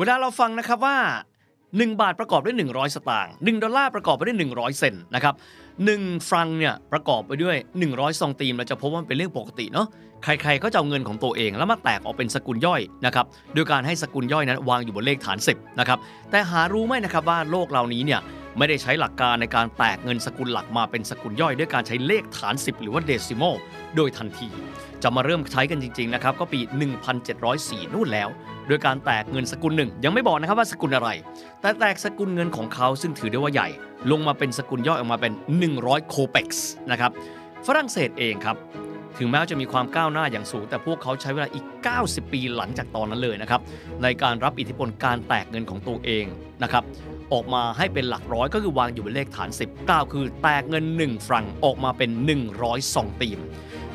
[0.00, 0.96] เวลาเราฟังนะครับว่า
[1.50, 5.34] 1 บาทประกอบด้วย 100 สตางค์1ดอลลาร์ประกอบไปด้วย 100 เซนต์นะครับ
[5.80, 7.56] 1ฟรังเนี่ยประกอบไปด้วย
[7.88, 9.86] 100 ซองตีมเราจะพบว่ามันเป็นเรื่องปกติเนาะ
[10.24, 15.98] ใครๆก็จะเอาเงินของตัวเองแล้วมาแตกออกเป็นสกุลย่อยนะครับโดยการให้สกุลย่อยนั้นวางอยู่บนเลขฐาน 10นะครับ
[16.30, 18.20] แต่หารู้ไหมนะครับว่าโลกเหล่านี้เนี่ย
[18.58, 23.54] ไม่ได้ใช้หลักการในการแตกเงินสกุลหลักมาเป็นสกุลย่อย ด้วยการใช้เลขฐาน 10 หรือว่าเดซิมอล
[23.96, 24.48] โดยทันที
[25.02, 26.60] จะมาเริ่มใช้กันจริงๆนะครับก็ปี
[27.26, 28.28] 1704 นู่นแล้ว
[28.70, 31.08] โดยการแตกเงินสกุลหนึ่ง ยังไม่บอกนะครับว่าสกุลอะไร
[31.60, 33.68] แต่แตกสกุลเงินของเขาซึ่งถือได้ว่าใหญ่
[34.10, 35.32] ลงมาเป็นสกุลย่อยออกมาเป็น
[35.70, 37.10] 100 โคเปกส์นะครับ
[37.66, 38.56] ฝรั่งเศสเองครับ
[39.18, 41.64] ถึงแม้จะมีความก้าวหน้าอย่างสูง แต่พวกเขาใช้เวลาอีก
[42.00, 43.60] 90 ปีหลังจากตอนนั้นเลยนะครับ
[44.02, 46.24] ในการรับอิทธิพลการแตกเงินของตัวเอง
[46.62, 46.84] นะครับ
[47.32, 52.10] ออกมาให้เป็นหลักร้อยก็คือวางอยู่บนเลขฐาน 10 9 คือแตกเงิน 1 ฟรังออกมาเป็น
[52.50, 53.40] 100ซองตีม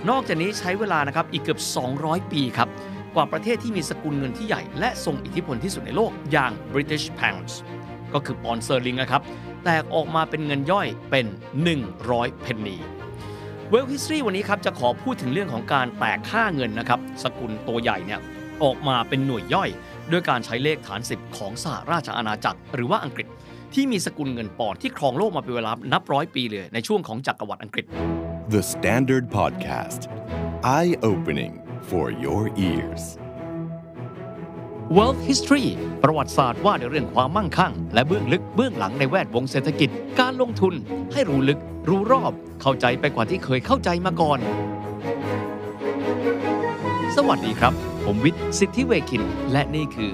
[0.10, 1.60] นอกจากนี้ใช้เวลานะครับอีกเกือบ
[1.96, 2.70] 200 ปีครับ
[3.16, 7.54] กว่าประเทศที่มีสกุลเงินที่ใหญ่และทรงอิทธิพลที่สุดในโลกอย่าง British Pounds
[8.14, 9.22] ก็คือปอนด์สเตอร์ลิงนะครับ
[9.64, 11.26] แตกออกมาเป็นเงินย่อยเป็น
[11.84, 12.78] 100 เพนนี
[13.70, 18.20] World History วันนี้ครับจะขอพูดถึงเรื่องของการแตกค่าเงินนะครับ สกุลตัวใหญ่เนี่ย
[18.64, 19.70] ออกมาเป็นหน่วยย่อย
[20.12, 23.28] ด้วยการใช้เลขฐาน 10 ของสหราชอาณาจักร หรือว่าอังกฤษ
[23.74, 27.86] ที่มีสกุลเงินปอนที่ครองโลกมาเป็นเวลานับร้อยปีเลยในช่วงของจักรวรรดิอังกฤษ
[28.56, 30.02] The Standard Podcast.
[30.78, 33.04] Eye opening for your ears.
[34.96, 35.68] World History
[36.04, 40.74] ประวัติศาสตร์ว่าด้วยเรื่องความมั่งคั่ง และเบื้องลึกเบื้องหลังในแวดวงเศรษฐกิจ การลงทุน
[41.14, 44.40] ให้รู้ลึก รู้รอบ เข้าใจไปกว่าที่เคยเข้าใจมาก่อน
[47.16, 47.74] สวัสดีครับ
[48.06, 50.12] ผมวิทย์ สิทธิเวคิน และนี่คือ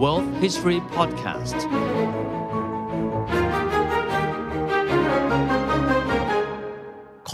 [0.00, 1.58] World History Podcast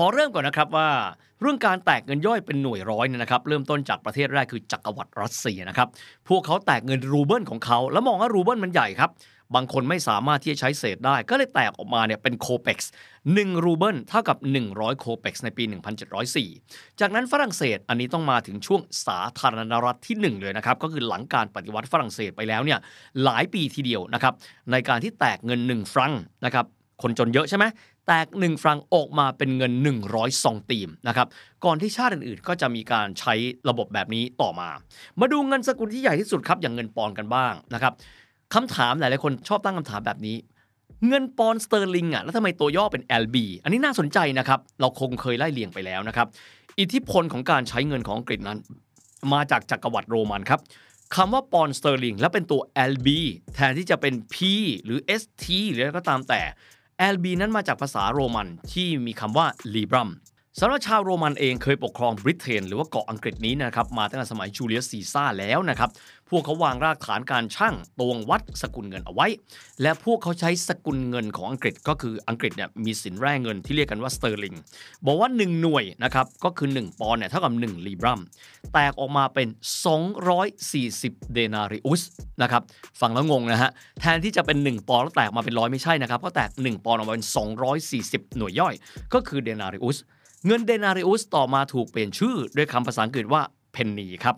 [0.02, 0.88] อเริ่มก่อนนะครับว่า
[1.40, 5.88] เรื่องการแตกเงินย่อยเป็นหน่วยร้อยเนี่ยนะครับเริ่มต้นจากประเทศแรกคือจักรวรรดิรัสเซียนะครับ
[6.28, 9.12] พวกเขาแตกเงินรูเบิลของเขา แล้วมองว่ารูเบิลมันใหญ่ครับ
[9.56, 12.90] บางคนไม่สามารถที่จะใช้เศษได้ ก็เลยแตกออกมาเนี่ยเป็นโคเปกซ์
[13.26, 14.36] 1รูเบิลเท่ากับ
[14.68, 15.64] 100 โคเปกซ์ในปี
[16.32, 22.78] 1704 จากนั้นฝรั่งเศสอันนี้ต้องมาถึงช่วงสาธารณรัฐที่ 1 เลยนะครับ ก็คือหลังการปฏิวัติฝรั่งเศสไปแล้วเนี่ย
[23.24, 24.34] หลายปีทีเดียวนะครับ
[24.70, 26.12] ในการที่แตกเงิน 1 ฟรัง
[26.44, 26.66] นะครับ
[27.02, 27.64] คนจนเยอะใช่ไหม
[28.12, 29.72] แตก 1 ฟรังออกมาเป็นเงิน
[30.06, 31.26] 100ซองตีมนะครับ
[31.64, 33.34] ก่อนที่ชาติอื่นๆ ก็จะมีการใช้
[33.68, 34.68] ระบบแบบนี้ต่อมา
[35.20, 37.92] มาดูเงินสกุลที่ใหญ่ที่สุดครับอย่างเงินปอนด์กันบ้างนะครับ
[38.54, 40.36] คำถามหลายๆคนชอบตั้งคำถามแบบนี้
[41.08, 46.26] เงินปอนด์สเตอร์ลิงอะแล้วทำไมตัวย่อเป็น LB อันนี้น่าสนใจนะครับเราคงเคยไล่เลียงไปแล้วนะครับ
[46.80, 48.58] อิทธิพลของการใช้เงินของอังกฤษนั้น
[49.32, 50.60] มาจากจักรวรรดิโรมันครับ
[51.16, 52.60] คำว่าปอนด์สเตอร์ลิงและเป็นตัว
[52.90, 53.08] LB
[53.54, 54.36] แทนที่จะเป็น P
[54.84, 56.42] หรือ ST หรืออะไรก็ตามแต่
[57.02, 60.10] LB นั้นมาจากภาษาโรมันที่มีคำว่า Librum
[60.58, 65.90] สำหรับชาวโรมันเองเคยปกครองบริเตนหรือว่าเกาะอังกฤษนี้นะครับมาตั้งแต่สมัยจูเลียสซีซ่าแล้วนะครับ
[66.30, 69.26] พวกเขาวางรากฐานการชั่งตวงวัดสกุลเงินเอาไว้
[69.82, 74.54] และพวกเขาใช้สกุลเงินของอังกฤษก็คืออังกฤษเนี่ยมีสินแร่เงินที่เรียกกันว่าสเตอร์ลิง
[75.06, 78.20] บอกว่า 1 หน่วยนะครับก็คือ 1 ปอนด์เนี่ยเท่ากับ 1 Librum
[78.72, 79.48] แตกออกมาเป็น
[80.40, 82.02] 240 เดนาริอุส
[82.42, 82.62] นะครับ
[83.00, 87.26] ฟังแล้วงงนะฮะแทนที่จะเป็น 1 ปอนด์แล้วแตกมาเป็นร้อยไม่ใช่นะครับก็แตก 1 ปอนด์ออกมาเป็น
[87.80, 88.74] 240 หน่วยย่อย
[89.14, 89.98] ก็คือเดนาริอุส
[90.46, 93.42] เงินเดนาริอุสต่อมาถูกเปลี่ยนชื่อด้วยคำภาษาอังกฤษว่า
[93.72, 94.34] เพนนีครับ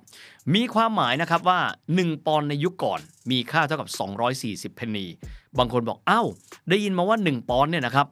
[0.54, 1.60] มีความหมายนะครับว่า
[1.96, 3.88] 1 ปอนด์ในยุคก่อน มีค่าเท่ากับ
[4.72, 5.06] 240 เพนนี
[5.58, 6.26] บางคนบอกอ้าว
[6.68, 8.06] ได้ยินมาว่า 1 ปอนด์เนี่ยนะครับ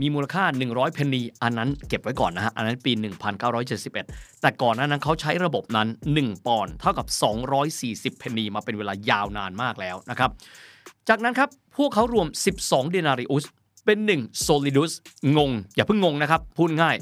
[0.00, 2.92] มีมูลค่า 100 เพนนี อันนั้นเก็บไว้ก่อนนะฮะ อันนั้นปี
[3.66, 7.06] 1971 แต่ก่อนหน้านั้นเขาใช้ระบบนั้น 1 ปอนด์เท่ากับ
[8.12, 10.30] 240 เพนนี มาเป็นเวลายาวนานมากแล้วนะครับ
[11.08, 12.26] จากนั้นครับ พวกเขารวม
[12.60, 13.44] 12 เดนาริอุส
[13.84, 14.92] เป็น1โซลิดุส
[15.36, 16.96] งง อย่าเพิ่งงงนะครับ พูดง่าย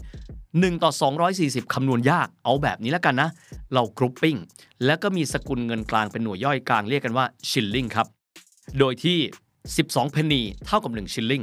[0.62, 0.91] 1 ต่อ
[1.32, 3.28] 240 คำนวณยากเอาแบบนี้แล้วกันนะ
[3.75, 4.37] เรา grouping
[4.84, 8.06] แล้วก็มีสกุลเงินกลางเป็นหน่วยย่อยกลางเรียกกันว่าชิลลิงครับ
[8.78, 9.19] โดยที่
[9.64, 11.43] 12 เพนนีเท่ากับ 1 ชิลลิง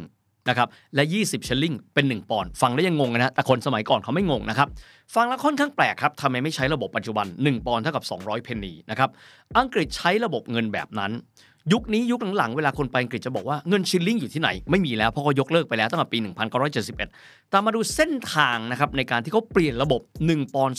[0.50, 4.68] นะครับ และ 20 ชิลลิงเป็น 1 ปอนด์ ฟังแล้วยังงงนะ แต่คนสมัยก่อนเขาไม่งงนะครับ
[5.16, 9.10] ฟังแล้วค่อนข้างแปลกครับทำไมไม่ใช้ระบบปัจจุบัน 1 ปอนด์เท่ากับ 200 เพนนีนะครับ
[9.58, 11.12] อังกฤษใช้ระบบเงินแบบนั้น
[11.74, 16.18] ยุคนี้ยุคหลังๆ เวลาคนไปอังกฤษจะบอกว่าเงินชิลลิงอยู่ที่ไหน ไม่มีแล้วเพราะเขายกเลิกไปแล้วตั้งแต่ปี
[16.86, 20.78] 1971 ตามมาดูเส้นทางนะครับในการที่เขาเปลี่ยนระบบ 1 ปอนด์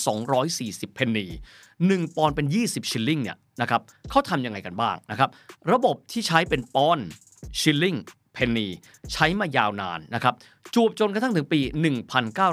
[0.48, 1.26] 240 เพนนี
[1.72, 3.80] 1 ปอนด์เป็น 20 ชิลลิงเนี่ยนะครับ
[4.10, 5.28] เขาทำยังไงกันบ้างนะครับ
[5.72, 7.06] ระบบที่ใช้เป็นปอนด์
[7.60, 7.94] ชิลลิง
[8.34, 8.68] เพนนี
[9.12, 10.34] ใช้มายาวนานนะครับ
[10.74, 11.60] จวบจนกระทั่งถึงปี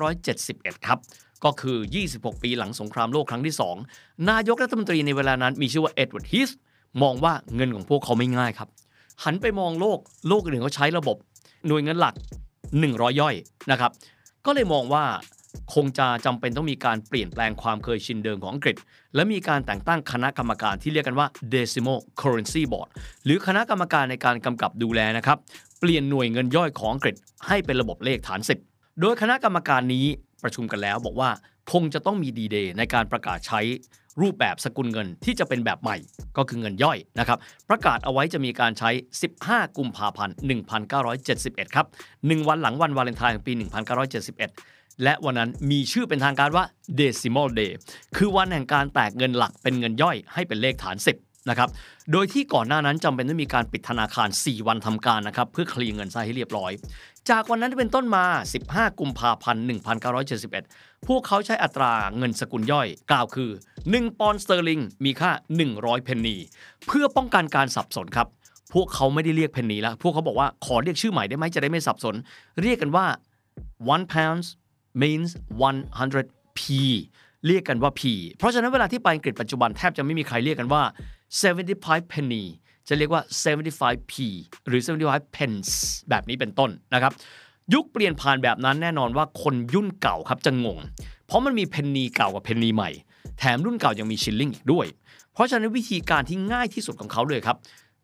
[0.01, 0.99] 1971 ครับ
[1.43, 1.77] ก็คือ
[2.11, 3.55] 26 ปีหลังสงครามโลกครั้งที่
[3.91, 6.49] 2 นายกรัฐมนตรีในเวลานั้นมีชื่อว่าเอ็ดเวิร์ดฮีธ
[7.01, 8.69] มองว่าเงินของพวกเขาไม่ง่ายครับ
[9.23, 11.17] หันไปมองโลกโลกอื่นเขาใช้ระบบ
[11.67, 12.15] หน่วยเงินหลัก
[12.67, 13.35] 100 ย่อย
[13.71, 13.91] นะครับ
[14.45, 15.03] ก็เลยมองว่า
[15.73, 18.75] คงจะจำเป็นต้องมีการเปลี่ยนแปลงความเคยชินเดิมของอังกฤษ
[19.15, 22.89] และมีการแต่งตั้งคณะกรรมการที่เรียกกันว่า Decimal Currency Board
[23.25, 25.37] หรือคณะกรรมการในการกำกับดูแลนะครับ
[25.79, 27.15] เปลี่ยนหน่วยเงินย่อยของอังกฤษ
[27.47, 28.39] ให้เป็นระบบเลขฐาน
[28.69, 30.05] 10 โดยคณะกรรมการนี้
[30.43, 31.29] ประชุมกันแล้วบอกว่า
[31.71, 33.61] คงจะต้องมีดีเดย์ในการประกาศใช้
[34.21, 35.97] รูปแบบสกุลเงินที่จะเป็นแบบใหม่
[36.37, 37.37] ก็คือเงินย่อยนะครับ
[37.69, 38.89] ประกาศเอาไว้จะมีการใช้
[39.33, 40.35] 15 กุมภาพันธ์
[41.05, 41.85] 1971 ครับ
[42.17, 43.53] 1 วันหลังวันวาเลนไทน์ของปี
[44.27, 46.65] 1971 และวันนั้นมีชื่อเป็นทางการว่า
[46.99, 47.71] Decimal Day
[48.17, 51.69] คือวันแห่งการแตกเงินหลักเป็นเงินย่อยให้เป็นเลขฐาน 10 นะครับ
[52.11, 56.71] โดยที่ก่อนหน้านั้นจำเป็นต้องมีการปิดธนาคาร 4 วันทำการนะครับเพื่อเคลียร์เงินซะให้เรียบร้อย
[57.29, 58.25] จากวันนั้นเป็นต้นมา
[58.61, 59.63] 15 กุมภาพันธ์
[60.35, 63.49] 1971 พวกเขาใช้อัตราเงินสกุลย่อย กล่าวคือ
[63.83, 65.31] 1 ปอนด์สเตอร์ลิงมีค่า
[65.67, 66.37] 100 เพนนี
[66.87, 68.27] เพื่อป้องกันการสับสนครับ
[68.73, 72.15] พวกเขาไม่ได้เรียกเพนนีแล้ว พวกเขาบอกว่าขอเรียกชื่อใหม่ได้ไหมจะได้ไม่สับสน
[72.61, 73.05] เรียกกันว่า
[73.93, 74.47] one pounds
[75.01, 75.29] means
[75.97, 76.61] 100 p
[77.47, 78.01] เรียกกันว่า p
[78.37, 80.83] เพราะฉะนั้นเวลาที่ไปอังกฤษปัจจุบันแทบจะไม่มีใครเรียกกันว่า
[81.47, 82.43] 75 penny
[82.89, 84.13] จะเรียกว่า 75p
[84.67, 85.71] หรือ 75 pence
[86.09, 87.13] แบบนี้เป็นต้นนะครับ
[87.73, 90.79] ยุคเปลี่ยนผ่านแบบนั้นแน่นอนว่าคนยุ่นเก่าครับจะงง
[91.27, 92.89] เพราะมันมีเพนนีเก่ากับเพนนีใหม่
[93.39, 94.85] แถมรุ่นเก่ายังมีชิลลิงอีกด้วย
[95.33, 97.57] เพราะฉะนั้นวิธีการที่ง่ายที่สุดของเขาเลยครับ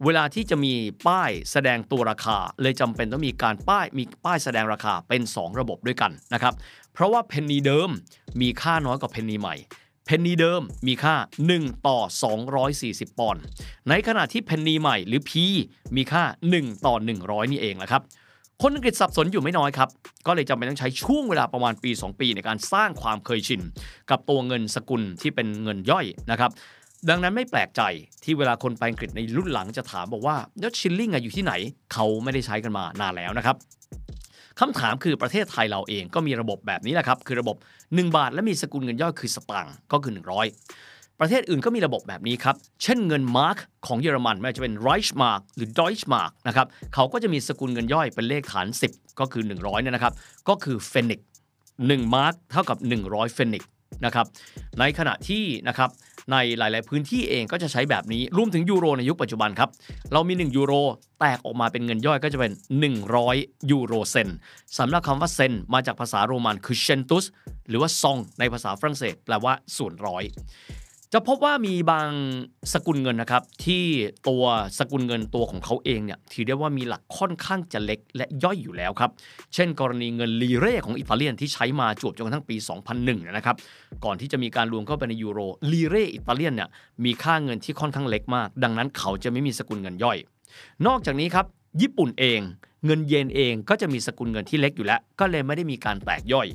[0.05, 0.73] เวลาที่จะมี
[1.07, 6.53] ป้ายแสดงตัวราคา เลยจำเป็นต้องมีการป้ายมีป้ายแสดงราคาเป็น 2 ระบบด้วยกันนะครับ
[6.93, 7.89] เพราะว่าเพนนีเดิม
[8.41, 9.55] มีค่าน้อยกว่าเพนนีใหม่
[10.07, 11.15] เพนนีเดิมมีค่า
[11.51, 11.99] 1 ต่อ
[12.59, 13.43] 240 ปอนด์
[13.89, 15.31] ในขณะที่เพนนีใหม่หรือ P
[15.95, 16.23] มีค่า
[16.53, 18.01] 1 ต่อ 100 นี่เองแหละครับ
[18.61, 19.89] คนอังกฤษสับสนอยู่ไม่น้อยครับ
[20.27, 23.61] ก็เลยจำเป็นต้องใช้ช่วงเวลาประมาณปี 2 ปีในการสร้างความเคยชิน
[24.09, 26.51] กับตัวเงินสกุลที่เป็นเงินย่อยนะครับ
[27.09, 27.81] ดังนั้นไม่แปลกใจ
[28.23, 31.53] ที่เวลาคนไปอังกฤษในรุ่นหลังจะถามบอกว่าแล้วชิลลิงอยู่ที่ไหน
[31.93, 33.55] เขาไม่ได้ใช้กันมานานแล้วนะครับ
[34.59, 37.55] คำถามคือประเทศไทยเราเองก็มีระบบแบบนี้แหละครับ คือระบบ
[37.85, 40.13] 1 บาทและมีสกุลเงินย่อยคือสตางค์ก็คือ
[40.65, 43.57] 100 ประเทศอื่นก็มีระบบแบบนี้ครับ เช่นเงินมาร์ก
[43.87, 50.13] ของเยอรมันไม่ว่าจะเป็น Reichsmark หรือ Deutschmark นะครับเขาก็จะมีสกุลเงินย่อยเป็นเลขฐาน 10 ก็คือ 100เนี่ยนะครับ
[50.49, 51.21] ก็คือเฟนิก
[51.67, 53.63] 1มาร์กเท่ากับ 100 เฟนิก
[54.05, 54.25] นะครับ
[54.79, 55.89] ในขณะที่นะครับ
[56.31, 59.69] ในหลาย ๆ พื้นที่เองก็จะใช้แบบนี้รวมถึงยูโรในยุคปัจจุบันครับ
[60.13, 60.73] เรามี 1 ยูโร
[61.19, 62.51] แตกออกมาเป็นเงินย่อยก็จะเป็น
[63.11, 64.29] 100 ยูโรเซนต์
[64.77, 67.25] สำหรับคำว่าเซนต์มาจากภาษาโรมันคือ centus
[67.69, 70.23] หรือว่าซองในภาษาฝรั่งเศสแปลว่าส่วนร้อย
[71.17, 72.09] จะพบว่ามีบาง
[72.73, 73.83] สกุลเงินนะครับ ที่
[74.27, 74.43] ตัว
[74.79, 79.11] สกุลเงินตัวของเขาเองเนี่ยถือได้ว่ามีหลักค่อนข้างจะเล็กและย่อยอยู่แล้วครับ
[79.53, 82.55] เช่น กรณีเงินลีเร่ของอิตาเลียนที่ใช้มาจวบจนกระทั่งปี
[82.91, 83.55] 2001นะครับ
[84.05, 85.39] ก่อนที่จะมีการรวมเข้าไปในยูโร
[85.71, 86.69] ลีเร่อิตาเลียนเนี่ย
[87.05, 90.17] มีค่าเงินที่ค่อนข้างเล็กมาก ดังนั้นเขาจะไม่มีสกุลเงินย่อย
[90.87, 91.45] นอกจากนี้ครับ
[91.81, 92.39] ญี่ปุ่นเอง
[92.85, 96.47] เงินเยนเองก็จะมีสกุลเงินที่เล็กอยู่แล้ว ก็เลยไม่ได้มีการแตกย่อย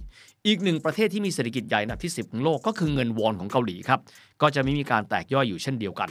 [0.47, 4.01] อีกหนึ่งประเทศที่มีเศรษฐกิจใหญ่อันดับที่ 10 ของโลกก็คือเงินวอนของเกาหลีครับ
[4.43, 6.11] ก็จะไม่มีการแตกย่อยอยู่เช่นเดียวกัน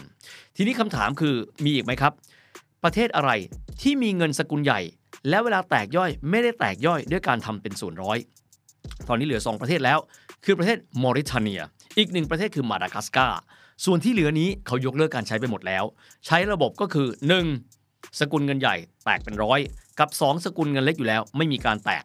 [0.56, 1.36] ทีนี้คำถามคือ
[1.66, 2.14] มีอีกไหมครับ
[2.84, 3.32] ประเทศอะไร
[3.82, 4.82] ที่มีเงินสกุลใหญ่
[5.30, 8.18] และเวลาแตกย่อยไม่ได้แตกย่อยด้วยการทำเป็นส่วนร้อย
[9.08, 10.00] ตอนนี้เหลือ 2 ประเทศแล้ว
[10.46, 11.62] คือประเทศมอริเทเนีย
[11.98, 13.40] อีกหนึ่งประเทศคือมาดากัสการ์
[13.86, 15.84] ส่วนที่เหลือนี้เขายกเลิกการใช้ไปหมดแล้ว
[16.26, 17.08] ใช้ระบบก็คือ
[17.48, 17.79] 1.
[18.20, 18.76] สกุลเงินใหญ่
[19.06, 19.60] แตกเป็นร้อย
[20.00, 22.04] กับ 2 สกุลเงินเล็กอยู่แล้ว ไม่มีการแตก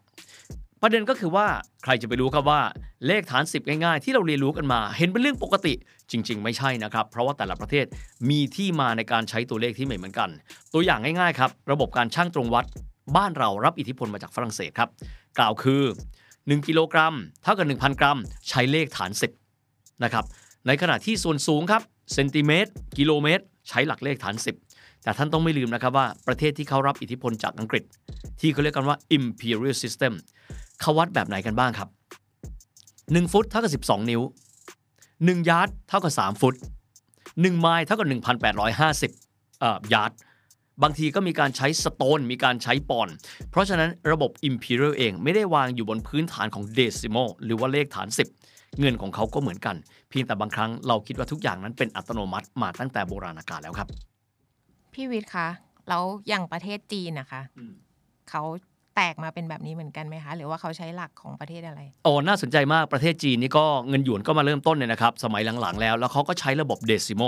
[0.83, 1.47] ประเด็นก็คือว่า
[1.83, 2.61] ใครจะไปรู้ครับว่า
[3.07, 5.75] เลขฐาน 10 ง่ายๆ ที่เราเรียนรู้กันมา เห็นเป็นเรื่องปกติ
[6.11, 7.87] จริง ๆ ไม่ใช่นะครับ เพราะว่าแต่ละประเทศ
[8.31, 10.31] มีที่มาในการใช้ตัวเลขที่ไม่เหมือนกัน
[10.73, 12.65] ตัวอย่างง่ายๆครับระบบการชั่งตรงวัด
[13.17, 14.89] บ้านเรารับอิทธิพลมาจากฝรั่งเศสครับ
[15.39, 15.83] กล่าวคือ
[16.27, 19.11] 1 กิโลกรัม เท่ากับ 1,000 กรัม ใช้เลขฐาน
[19.57, 20.25] 10นะครับ
[20.67, 21.83] ในขณะที่ส่วนสูงครับ
[22.15, 24.35] เซนติเมตรกิโลเมตร ใช้หลักเลขฐาน
[24.69, 27.85] 10 แต่ท่านต้องไม่ลืมนะครับว่าประเทศที่เขารับอิทธิพลจากอังกฤษ
[28.41, 30.13] ที่เขาเรียกกันว่า imperial system
[30.81, 31.89] เขาวัดแบบไหนกันบ้างครับ
[32.65, 34.23] 1 ฟุตเท่ากับ 12 นิ้ว
[34.85, 36.55] 1 ยาร์ดเท่ากับ 3 ฟุต
[37.07, 38.07] 1 ไมล์เท่ากับ
[38.83, 40.13] 1,850เอ่อยาร์ด
[40.83, 43.15] บางทีก็มีการใช้สโตน มีการใช้ปอนด์
[43.51, 49.77] เพราะฉะนั้นระบบ Imperial เองไม่ได้วางอยู่บนพื้นฐานของ Decimal หรือว่าเลขฐาน 10 เงินของเขาก็เหมือนกัน
[50.11, 53.89] เพียงแต่บางครั้งเราคิดว่าทุกอย่างนั้นเป็นอัตโนมัติมาตั้งแต่โบราณกาลแล้วครับ
[54.93, 55.49] พี่วิทย์คะ
[55.89, 57.73] แล้วอย่างประเทศจีนนะคะอืม
[58.31, 58.43] เขา
[58.97, 67.23] แตกมาเป็นแบบนี้เหมือนกันไหมคะ หรือว่าเขาใช้หลักของประเทศอะไรโอ้น่าสนใจมากประเทศจีนนี่ก็เงินหยวนก็มาเริ่มต้นเนี่ยนะครับ สมัยหลังๆ แล้ว แล้วเขาก็ใช้ระบบเดซิโม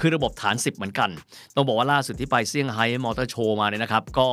[0.00, 1.10] คือระบบฐาน 10 เหมือนกัน
[1.54, 4.28] ต้องบอกว่าล่าสุดที่ไปเซี่ยงไฮ้มอเตอร์โชว์มาเนี่ยนะครับ ก็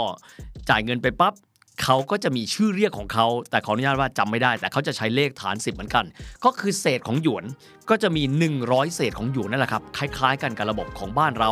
[0.70, 1.34] จ่ายเงินไปปั๊บ
[1.82, 6.06] เขาก็จะมีชื่อเรียกของเขา แต่ขออนุญาตว่าจำไม่ได้ แต่เขาจะใช้เลขฐาน 10 เหมือนกัน
[6.46, 7.46] ก็คือเศษของหยวน
[7.90, 8.24] ก็จะมี
[8.60, 11.52] 100 เศษของหยวนนั่นแหละครับ คล้ายๆ กันกับระบบของบ้านเรา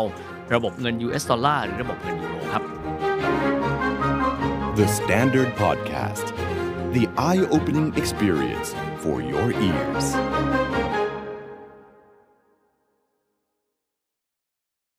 [0.54, 2.64] ระบบเงิน US ดอลลาร์หรือระบบเงินยูโรครับ
[4.80, 6.26] The Standard Podcast,
[6.96, 8.70] the eye opening experience
[9.04, 10.06] for your ears